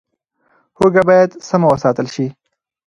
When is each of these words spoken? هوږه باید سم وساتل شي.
هوږه 0.77 1.01
باید 1.09 1.29
سم 1.47 1.61
وساتل 1.67 2.07
شي. 2.13 2.25